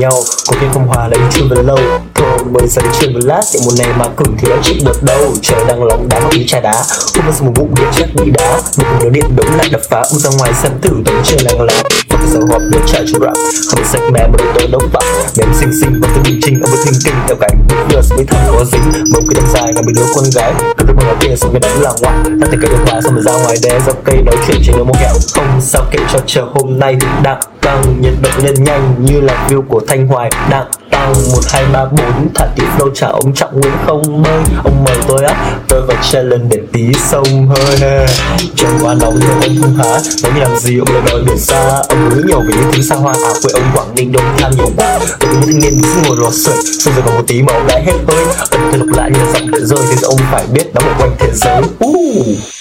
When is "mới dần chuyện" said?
2.50-3.12